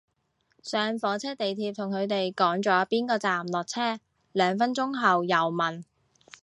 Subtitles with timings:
[0.63, 3.99] 上火車地鐵同佢哋講咗邊個站落車，
[4.31, 5.83] 兩分鐘後又問